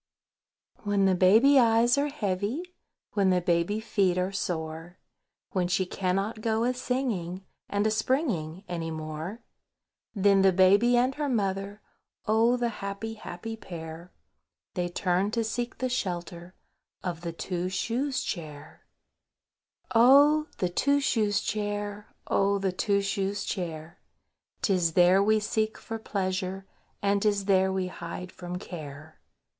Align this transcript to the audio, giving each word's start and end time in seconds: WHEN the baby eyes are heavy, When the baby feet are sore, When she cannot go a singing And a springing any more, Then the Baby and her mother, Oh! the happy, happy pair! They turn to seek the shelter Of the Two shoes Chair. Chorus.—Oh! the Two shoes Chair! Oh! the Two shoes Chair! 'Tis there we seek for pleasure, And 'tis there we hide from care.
WHEN 0.81 1.05
the 1.05 1.13
baby 1.13 1.59
eyes 1.59 1.95
are 1.95 2.07
heavy, 2.07 2.63
When 3.13 3.29
the 3.29 3.39
baby 3.39 3.79
feet 3.79 4.17
are 4.17 4.31
sore, 4.31 4.97
When 5.51 5.67
she 5.67 5.85
cannot 5.85 6.41
go 6.41 6.63
a 6.63 6.73
singing 6.73 7.45
And 7.69 7.85
a 7.85 7.91
springing 7.91 8.63
any 8.67 8.89
more, 8.89 9.43
Then 10.15 10.41
the 10.41 10.53
Baby 10.53 10.97
and 10.97 11.13
her 11.13 11.29
mother, 11.29 11.83
Oh! 12.25 12.57
the 12.57 12.69
happy, 12.81 13.13
happy 13.13 13.55
pair! 13.55 14.11
They 14.73 14.89
turn 14.89 15.29
to 15.37 15.43
seek 15.43 15.77
the 15.77 15.87
shelter 15.87 16.55
Of 17.03 17.21
the 17.21 17.31
Two 17.31 17.69
shoes 17.69 18.23
Chair. 18.23 18.87
Chorus.—Oh! 19.93 20.47
the 20.57 20.69
Two 20.69 20.99
shoes 20.99 21.41
Chair! 21.41 22.11
Oh! 22.25 22.57
the 22.57 22.71
Two 22.71 23.01
shoes 23.03 23.43
Chair! 23.43 23.99
'Tis 24.63 24.93
there 24.93 25.21
we 25.21 25.39
seek 25.39 25.77
for 25.77 25.99
pleasure, 25.99 26.65
And 27.03 27.21
'tis 27.21 27.45
there 27.45 27.71
we 27.71 27.85
hide 27.85 28.31
from 28.31 28.57
care. 28.57 29.19